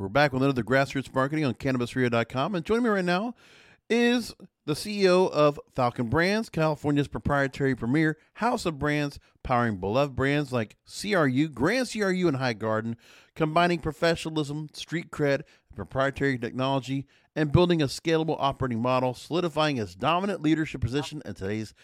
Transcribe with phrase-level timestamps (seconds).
[0.00, 2.54] We're back with another grassroots marketing on cannabisradio.com.
[2.54, 3.34] And joining me right now
[3.90, 4.34] is
[4.64, 10.78] the CEO of Falcon Brands, California's proprietary premier house of brands, powering beloved brands like
[10.86, 12.96] CRU, Grand CRU, and High Garden,
[13.34, 15.42] combining professionalism, street cred,
[15.76, 21.74] proprietary technology, and building a scalable operating model, solidifying its dominant leadership position in today's,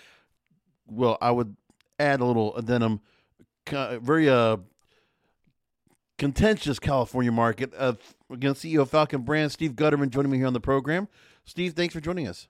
[0.86, 1.54] well, I would
[2.00, 3.02] add a little addendum,
[3.68, 4.56] very uh,
[6.18, 7.72] contentious California market.
[7.76, 7.94] Uh,
[8.30, 11.08] again, CEO of Falcon Brand, Steve Gutterman, joining me here on the program.
[11.44, 12.48] Steve, thanks for joining us.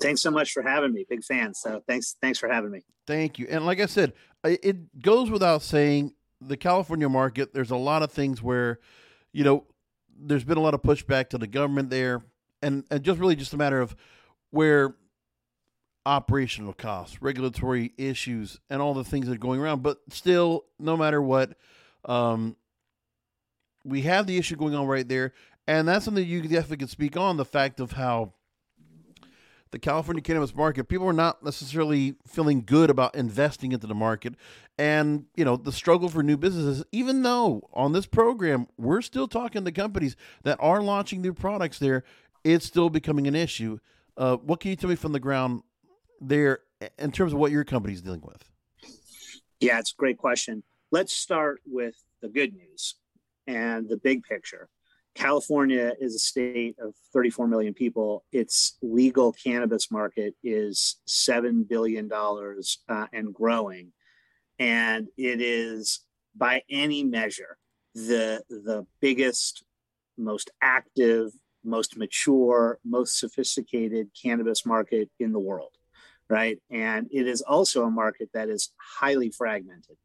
[0.00, 1.04] Thanks so much for having me.
[1.08, 1.54] Big fan.
[1.54, 2.84] So thanks, thanks for having me.
[3.06, 3.46] Thank you.
[3.50, 4.12] And like I said,
[4.44, 7.52] it goes without saying, the California market.
[7.52, 8.78] There's a lot of things where,
[9.32, 9.64] you know,
[10.18, 12.22] there's been a lot of pushback to the government there,
[12.62, 13.94] and and just really just a matter of
[14.50, 14.94] where
[16.06, 19.82] operational costs, regulatory issues, and all the things that are going around.
[19.82, 21.56] But still, no matter what,
[22.04, 22.56] um,
[23.88, 25.32] we have the issue going on right there,
[25.66, 28.32] and that's something you definitely can speak on the fact of how
[29.70, 34.34] the California cannabis market, people are not necessarily feeling good about investing into the market.
[34.78, 39.28] And, you know, the struggle for new businesses, even though on this program, we're still
[39.28, 42.04] talking to companies that are launching new products there,
[42.44, 43.78] it's still becoming an issue.
[44.16, 45.62] Uh, what can you tell me from the ground
[46.20, 46.60] there
[46.98, 48.50] in terms of what your company is dealing with?
[49.60, 50.62] Yeah, it's a great question.
[50.90, 52.94] Let's start with the good news
[53.48, 54.68] and the big picture.
[55.14, 58.24] California is a state of 34 million people.
[58.30, 63.92] Its legal cannabis market is $7 billion uh, and growing.
[64.60, 66.04] And it is,
[66.36, 67.56] by any measure,
[67.94, 69.64] the, the biggest,
[70.16, 71.32] most active,
[71.64, 75.72] most mature, most sophisticated cannabis market in the world,
[76.28, 76.58] right?
[76.70, 79.96] And it is also a market that is highly fragmented.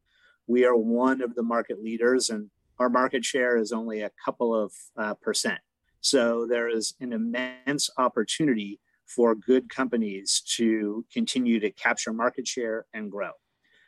[0.46, 4.54] We are one of the market leaders, and our market share is only a couple
[4.54, 5.60] of uh, percent.
[6.00, 12.86] So there is an immense opportunity for good companies to continue to capture market share
[12.92, 13.30] and grow.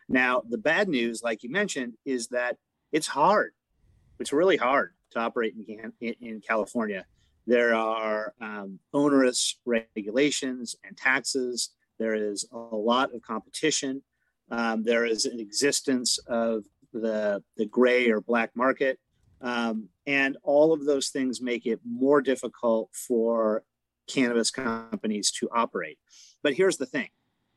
[0.08, 2.56] Now, the bad news, like you mentioned, is that
[2.92, 3.52] it's hard.
[4.20, 7.04] It's really hard to operate in, in California.
[7.46, 11.70] There are um, onerous regulations and taxes.
[11.98, 14.02] There is a lot of competition.
[14.50, 16.64] Um, there is an existence of
[17.00, 18.98] the, the gray or black market.
[19.40, 23.62] Um, and all of those things make it more difficult for
[24.08, 25.98] cannabis companies to operate.
[26.42, 27.08] But here's the thing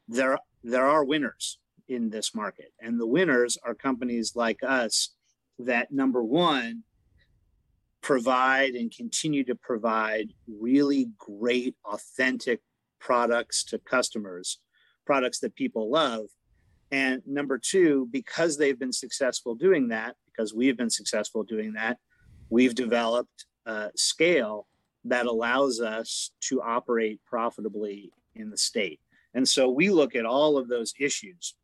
[0.07, 5.09] there, there are winners in this market, and the winners are companies like us
[5.59, 6.83] that, number one,
[8.01, 12.61] provide and continue to provide really great, authentic
[12.99, 14.59] products to customers,
[15.05, 16.25] products that people love.
[16.91, 21.97] And number two, because they've been successful doing that, because we've been successful doing that,
[22.49, 24.67] we've developed a scale
[25.05, 28.99] that allows us to operate profitably in the state.
[29.33, 31.55] And so we look at all of those issues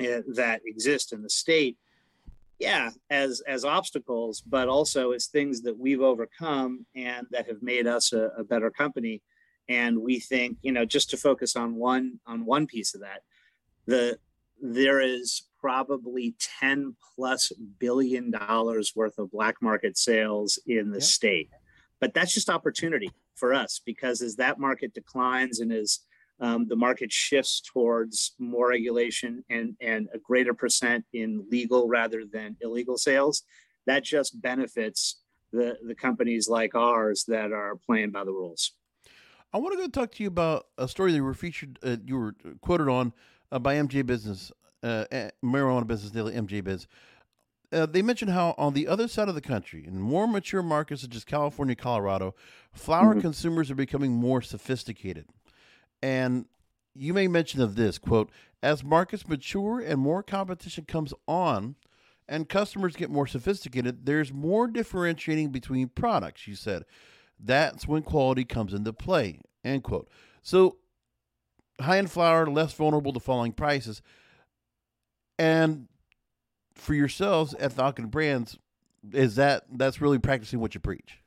[0.00, 1.76] eh, that exist in the state,
[2.58, 7.86] yeah, as as obstacles, but also as things that we've overcome and that have made
[7.86, 9.22] us a, a better company.
[9.68, 13.22] And we think, you know, just to focus on one on one piece of that,
[13.86, 14.18] the
[14.60, 21.50] there is probably 10 plus billion dollars worth of black market sales in the state.
[22.00, 26.00] But that's just opportunity for us because as that market declines and as
[26.40, 32.24] um, the market shifts towards more regulation and, and a greater percent in legal rather
[32.30, 33.42] than illegal sales,
[33.86, 35.20] that just benefits
[35.52, 38.72] the, the companies like ours that are playing by the rules.
[39.52, 41.96] I want to go talk to you about a story that you were featured, uh,
[42.04, 43.14] you were quoted on
[43.52, 44.52] uh, by MJ Business,
[44.82, 45.04] uh,
[45.44, 46.86] Marijuana Business Daily, MJ Biz.
[47.70, 51.02] Uh, they mentioned how on the other side of the country, in more mature markets
[51.02, 52.34] such as California, Colorado,
[52.72, 53.20] flower mm-hmm.
[53.20, 55.26] consumers are becoming more sophisticated.
[56.02, 56.46] And
[56.94, 58.30] you may mention of this quote,
[58.62, 61.76] as markets mature and more competition comes on,
[62.28, 66.84] and customers get more sophisticated, there's more differentiating between products, you said.
[67.40, 69.40] That's when quality comes into play.
[69.64, 70.08] End quote.
[70.42, 70.76] So
[71.80, 74.02] high end flower, less vulnerable to falling prices.
[75.38, 75.88] And
[76.74, 78.58] for yourselves at Falcon Brands,
[79.12, 81.18] is that that's really practicing what you preach?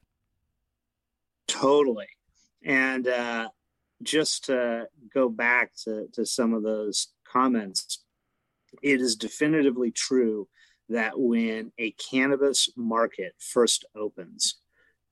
[1.47, 2.07] Totally.
[2.63, 3.49] And uh,
[4.03, 8.03] just to go back to, to some of those comments,
[8.81, 10.47] it is definitively true
[10.89, 14.55] that when a cannabis market first opens,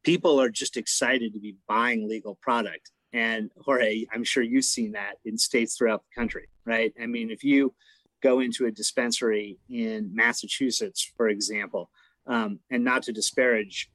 [0.03, 2.91] people are just excited to be buying legal product.
[3.13, 6.93] And Jorge, I'm sure you've seen that in states throughout the country, right?
[7.01, 7.73] I mean, if you
[8.21, 11.89] go into a dispensary in Massachusetts, for example,
[12.27, 13.89] um, and not to disparage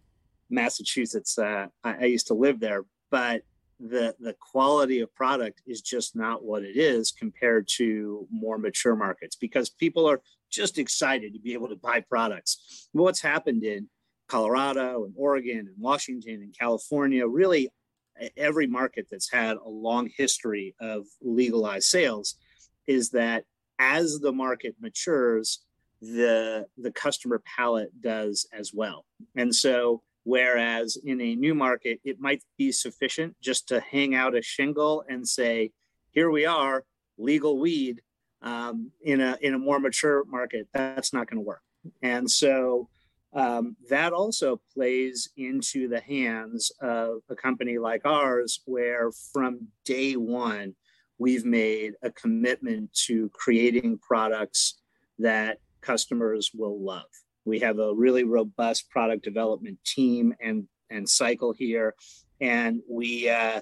[0.51, 3.43] Massachusetts, uh, I, I used to live there, but
[3.81, 8.95] the the quality of product is just not what it is compared to more mature
[8.95, 12.89] markets because people are just excited to be able to buy products.
[12.93, 13.89] What's happened in
[14.29, 17.69] Colorado and Oregon and Washington and California, really
[18.37, 22.37] every market that's had a long history of legalized sales,
[22.87, 23.45] is that
[23.79, 25.65] as the market matures,
[26.01, 29.05] the the customer palate does as well.
[29.37, 34.37] And so whereas in a new market, it might be sufficient just to hang out
[34.37, 35.73] a shingle and say,
[36.13, 36.85] here we are,
[37.19, 38.03] legal weed.
[38.43, 41.63] Um, in a in a more mature market, that's not going to work.
[42.03, 42.91] And so
[43.35, 50.15] um, that also plays into the hands of a company like ours, where from day
[50.15, 50.75] one,
[51.19, 54.81] we've made a commitment to creating products
[55.19, 57.11] that customers will love.
[57.45, 61.95] We have a really robust product development team and, and cycle here.
[62.41, 63.61] And we, uh,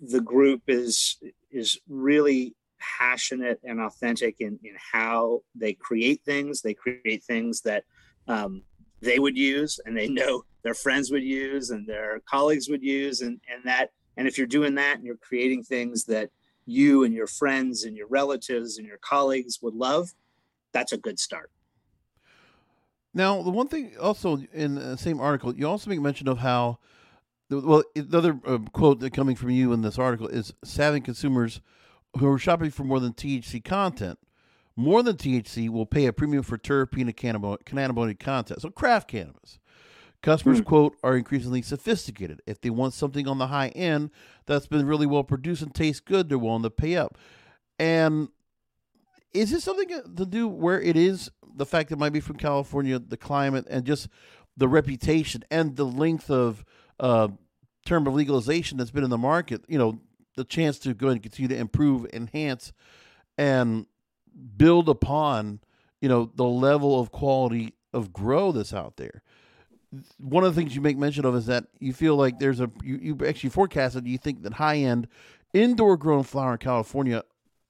[0.00, 1.18] the group is,
[1.50, 6.62] is really passionate and authentic in, in how they create things.
[6.62, 7.84] They create things that
[8.28, 8.62] um,
[9.00, 13.22] they would use and they know their friends would use and their colleagues would use
[13.22, 16.30] and, and that and if you're doing that and you're creating things that
[16.66, 20.12] you and your friends and your relatives and your colleagues would love
[20.72, 21.50] that's a good start.
[23.14, 26.78] Now the one thing also in the same article you also make mention of how
[27.50, 31.60] well the other uh, quote that coming from you in this article is savvy consumers
[32.18, 34.18] who are shopping for more than thc content
[34.78, 38.62] more than THC will pay a premium for terpene and cannabinoid content.
[38.62, 39.58] So craft cannabis.
[40.22, 40.68] Customers, mm-hmm.
[40.68, 42.42] quote, are increasingly sophisticated.
[42.46, 44.10] If they want something on the high end
[44.46, 47.18] that's been really well produced and tastes good, they're willing to pay up.
[47.80, 48.28] And
[49.32, 52.36] is this something to do where it is the fact that it might be from
[52.36, 54.08] California, the climate, and just
[54.56, 56.64] the reputation and the length of
[57.00, 57.28] uh,
[57.84, 59.64] term of legalization that's been in the market?
[59.66, 60.00] You know,
[60.36, 62.72] the chance to go and continue to improve, enhance,
[63.36, 63.86] and
[64.56, 65.60] build upon
[66.00, 69.22] you know the level of quality of grow that's out there.
[70.18, 72.70] One of the things you make mention of is that you feel like there's a
[72.82, 75.08] you, you actually forecasted you think that high end
[75.54, 77.22] indoor grown flower in california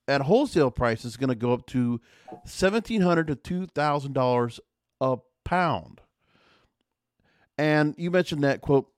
[0.08, 4.58] at wholesale price is going to go up to 1700 to $2000
[5.00, 6.00] a pound.
[7.56, 8.88] And you mentioned that quote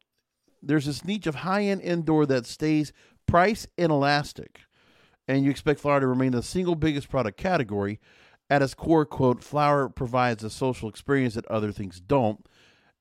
[0.62, 2.92] there's this niche of high end indoor that stays
[3.26, 4.60] price inelastic
[5.30, 8.00] and you expect flower to remain the single biggest product category.
[8.50, 12.44] At its core, quote, flower provides a social experience that other things don't.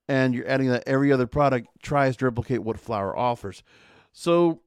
[0.07, 3.63] And you're adding that every other product tries to replicate what flower offers.
[4.13, 4.61] So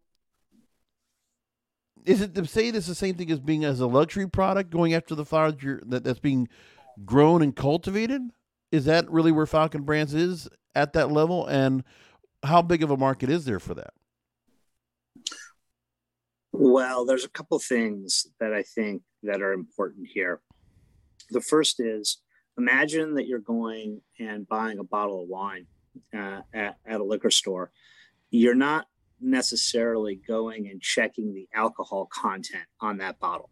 [2.05, 4.93] is it to say this the same thing as being as a luxury product going
[4.93, 6.49] after the flower that, that that's being
[7.05, 8.23] grown and cultivated?
[8.73, 11.47] Is that really where Falcon Brands is at that level?
[11.47, 11.85] And
[12.43, 13.95] how big of a market is there for that?
[16.53, 20.41] Well, there's a couple things that I think that are important here.
[21.31, 22.19] The first is
[22.59, 25.67] imagine that you're going and buying a bottle of wine
[26.15, 27.71] uh, at, at a liquor store.
[28.31, 28.87] You're not
[29.21, 33.51] necessarily going and checking the alcohol content on that bottle.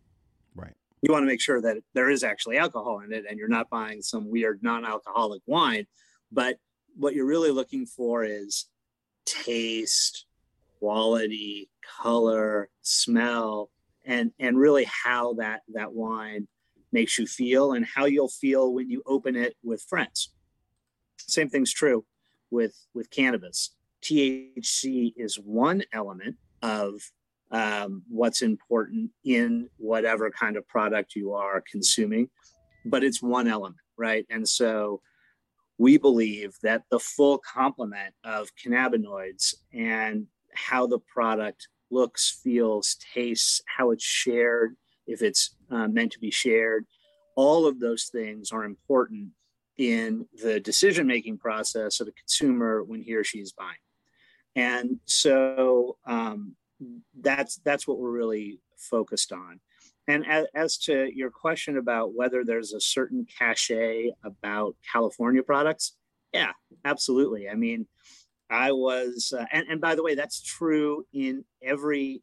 [0.55, 0.75] Right.
[1.01, 3.71] you want to make sure that there is actually alcohol in it and you're not
[3.71, 5.87] buying some weird non-alcoholic wine
[6.33, 6.57] but
[6.97, 8.67] what you're really looking for is
[9.25, 10.27] taste
[10.81, 11.69] quality
[12.03, 13.71] color smell
[14.05, 16.49] and and really how that that wine
[16.93, 20.33] makes you feel and how you'll feel when you open it with friends
[21.19, 22.05] same thing's true
[22.51, 27.01] with with cannabis thc is one element of
[27.51, 32.29] um, what's important in whatever kind of product you are consuming,
[32.85, 34.25] but it's one element, right?
[34.31, 35.01] And so
[35.79, 43.61] we believe that the full complement of cannabinoids and how the product looks, feels, tastes,
[43.67, 44.77] how it's shared,
[45.07, 46.87] if it's uh, meant to be shared,
[47.37, 49.31] all of those things are important
[49.79, 53.71] in the decision making process of a consumer when he or she is buying.
[54.55, 56.55] And so um,
[57.19, 59.61] that's that's what we're really focused on.
[60.07, 65.97] And as, as, to your question about whether there's a certain cachet about California products,
[66.33, 66.53] yeah,
[66.85, 67.49] absolutely.
[67.49, 67.87] I mean,
[68.51, 72.23] I was, uh, and, and by the way, that's true in every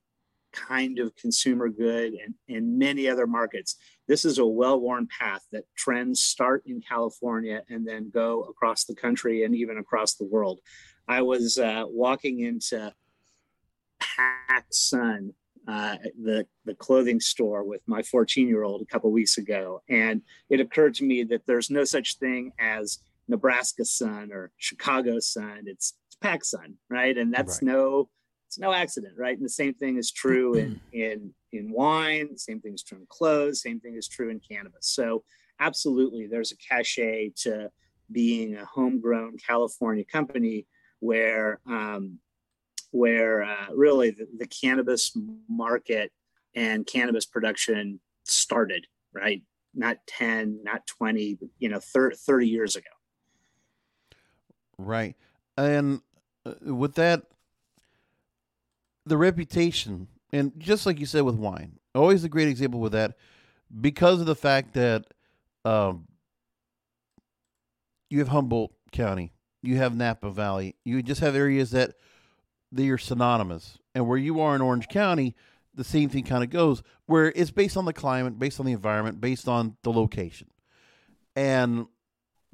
[0.52, 3.76] kind of consumer good and in many other markets.
[4.08, 8.86] This is a well worn path that trends start in California and then go across
[8.86, 10.60] the country and even across the world.
[11.08, 12.94] I was uh, walking into
[14.02, 15.34] PacSun,
[15.68, 20.22] uh, the the clothing store with my 14 year old a couple weeks ago, and
[20.50, 25.64] it occurred to me that there's no such thing as Nebraska Sun or Chicago Sun.
[25.66, 25.94] It's
[26.24, 27.18] PacSun, right?
[27.18, 27.74] And that's right.
[27.74, 28.10] no
[28.48, 29.36] it's no accident, right?
[29.36, 32.38] And the same thing is true in in in wine.
[32.38, 33.62] Same thing is true in clothes.
[33.62, 34.88] Same thing is true in cannabis.
[34.88, 35.24] So
[35.60, 37.70] absolutely, there's a cachet to
[38.12, 40.66] being a homegrown California company
[41.00, 42.20] where um,
[42.92, 45.12] where uh, really the, the, cannabis
[45.50, 46.12] market
[46.56, 49.44] and cannabis production started, right?
[49.76, 52.88] Not 10, not 20, but, you know, 30, 30 years ago.
[54.78, 55.16] Right.
[55.58, 56.02] And
[56.62, 57.24] with that,
[59.06, 63.16] the reputation, and just like you said with wine, always a great example with that,
[63.82, 65.06] because of the fact that
[65.66, 66.08] um,
[68.10, 71.96] you have Humboldt County, you have Napa Valley, you just have areas that
[72.72, 73.80] they are synonymous.
[73.96, 75.36] And where you are in Orange County,
[75.74, 78.74] the same thing kind of goes, where it's based on the climate, based on the
[78.74, 80.50] environment, based on the location.
[81.36, 81.88] And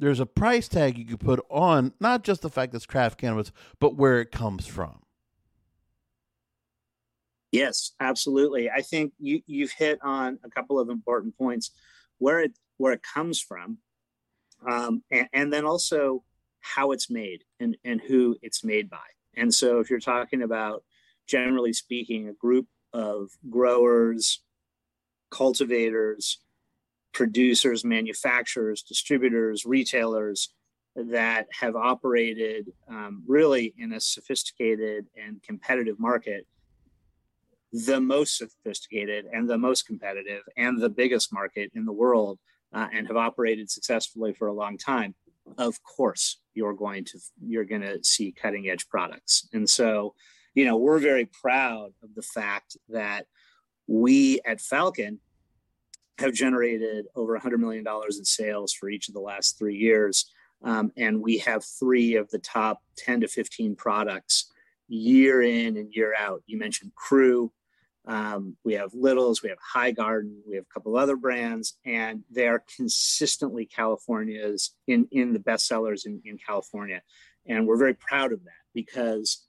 [0.03, 3.19] there's a price tag you could put on not just the fact that it's craft
[3.19, 4.99] cannabis, but where it comes from.
[7.51, 8.69] Yes, absolutely.
[8.69, 11.71] I think you you've hit on a couple of important points
[12.17, 13.77] where it where it comes from,
[14.67, 16.23] um, and, and then also
[16.61, 19.05] how it's made and and who it's made by.
[19.35, 20.83] And so, if you're talking about,
[21.27, 24.39] generally speaking, a group of growers,
[25.29, 26.39] cultivators,
[27.13, 30.49] producers, manufacturers, distributors, retailers
[30.95, 36.45] that have operated um, really in a sophisticated and competitive market,
[37.71, 42.37] the most sophisticated and the most competitive and the biggest market in the world,
[42.73, 45.15] uh, and have operated successfully for a long time
[45.57, 49.47] of course you're going to you're going to see cutting edge products.
[49.53, 50.13] And so
[50.53, 53.25] you know we're very proud of the fact that
[53.87, 55.19] we at falcon
[56.23, 60.31] have generated over $100 million in sales for each of the last three years.
[60.63, 64.51] Um, and we have three of the top 10 to 15 products
[64.87, 66.41] year in and year out.
[66.45, 67.51] You mentioned crew.
[68.05, 72.23] Um, we have Littles, we have High Garden, we have a couple other brands, and
[72.29, 77.01] they are consistently California's in in the bestsellers in, in California,
[77.45, 79.45] and we're very proud of that because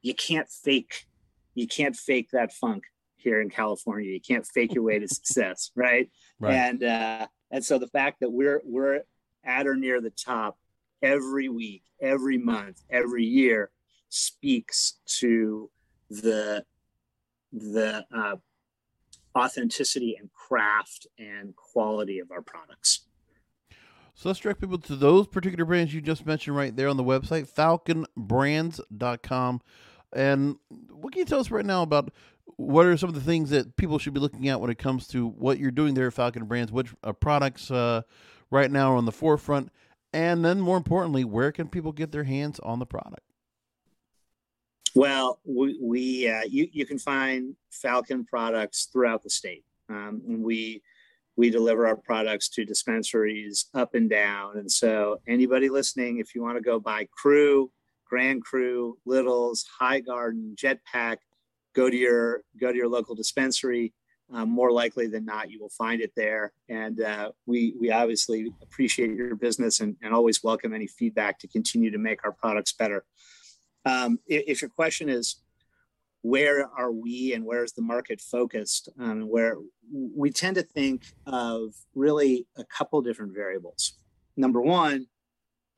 [0.00, 1.08] you can't fake
[1.54, 2.84] you can't fake that funk
[3.20, 4.10] here in California.
[4.10, 6.10] You can't fake your way to success, right?
[6.38, 6.54] right?
[6.54, 9.02] And uh, and so the fact that we're we're
[9.44, 10.58] at or near the top
[11.02, 13.70] every week, every month, every year
[14.08, 15.70] speaks to
[16.10, 16.64] the
[17.52, 18.36] the uh,
[19.36, 23.06] authenticity and craft and quality of our products.
[24.14, 27.04] So let's direct people to those particular brands you just mentioned right there on the
[27.04, 29.62] website, falconbrands.com.
[30.12, 30.56] And
[30.90, 32.12] what can you tell us right now about
[32.56, 35.06] what are some of the things that people should be looking at when it comes
[35.08, 36.72] to what you're doing there at Falcon Brands?
[36.72, 38.02] Which uh, products uh,
[38.50, 39.70] right now are on the forefront?
[40.12, 43.22] And then more importantly, where can people get their hands on the product?
[44.94, 49.64] Well, we, we uh, you you can find Falcon products throughout the state.
[49.88, 50.82] Um, we
[51.36, 56.42] we deliver our products to dispensaries up and down, and so anybody listening, if you
[56.42, 57.70] want to go buy Crew,
[58.04, 61.18] Grand Crew, Littles, High Garden, Jetpack,
[61.74, 63.92] go to your go to your local dispensary.
[64.32, 66.52] um, more likely than not, you will find it there.
[66.68, 71.48] And uh, we we obviously appreciate your business and, and always welcome any feedback to
[71.48, 73.04] continue to make our products better.
[73.84, 75.40] Um, if, if, your question is
[76.22, 79.56] where are we and where is the market focused, um, where
[79.90, 83.94] we tend to think of really a couple different variables.
[84.36, 85.06] Number one,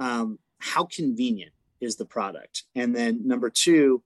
[0.00, 4.02] um, how convenient is the product, and then number two,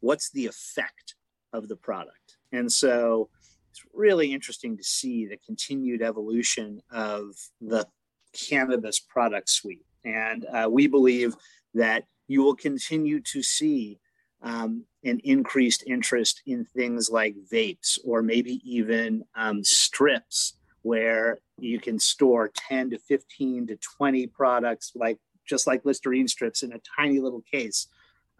[0.00, 1.15] what's the effect
[1.56, 3.28] of the product, and so
[3.70, 7.86] it's really interesting to see the continued evolution of the
[8.32, 9.84] cannabis product suite.
[10.04, 11.34] And uh, we believe
[11.74, 13.98] that you will continue to see
[14.42, 21.80] um, an increased interest in things like vapes or maybe even um, strips where you
[21.80, 26.80] can store 10 to 15 to 20 products like just like listerine strips in a
[26.96, 27.88] tiny little case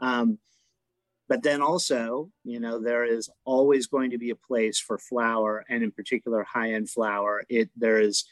[0.01, 0.39] um,
[1.29, 5.65] but then also you know there is always going to be a place for flower
[5.69, 8.25] and in particular high end flower it there is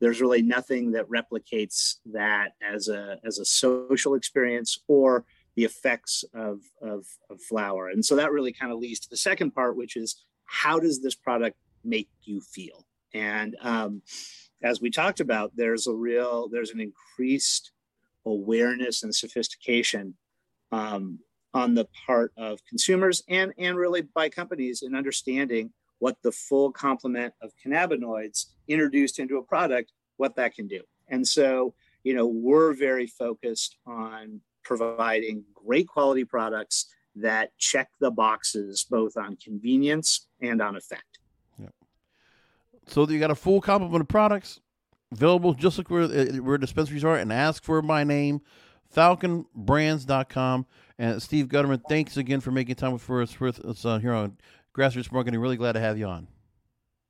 [0.00, 5.24] there's really nothing that replicates that as a as a social experience or
[5.56, 9.16] the effects of, of, of flower and so that really kind of leads to the
[9.16, 12.86] second part which is how does this product make you feel?
[13.14, 14.02] And um,
[14.62, 17.72] as we talked about there's a real there's an increased
[18.26, 20.14] awareness and sophistication
[20.72, 21.20] um,
[21.54, 26.70] on the part of consumers and, and really by companies in understanding what the full
[26.70, 30.82] complement of cannabinoids introduced into a product, what that can do.
[31.08, 31.74] And so,
[32.04, 36.86] you know, we're very focused on providing great quality products
[37.16, 41.18] that check the boxes both on convenience and on effect.
[41.58, 41.68] Yeah.
[42.86, 44.60] So you got a full complement of products
[45.10, 48.40] available just like where, uh, where dispensaries are and ask for my name,
[48.94, 50.66] falconbrands.com.
[50.98, 54.36] And Steve Gutterman, thanks again for making time for us, for us uh, here on
[54.76, 55.38] Grassroots Marketing.
[55.38, 56.26] Really glad to have you on.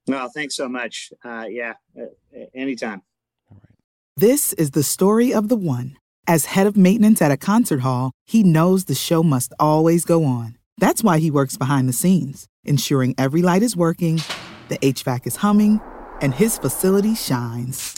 [0.07, 1.11] No, thanks so much.
[1.25, 2.07] Uh, yeah, uh,
[2.55, 3.03] anytime.
[3.51, 3.75] All right.
[4.17, 5.97] This is the story of the one.
[6.27, 10.25] As head of maintenance at a concert hall, he knows the show must always go
[10.25, 10.59] on.
[10.77, 14.21] That's why he works behind the scenes, ensuring every light is working,
[14.69, 15.81] the HVAC is humming,
[16.21, 17.98] and his facility shines.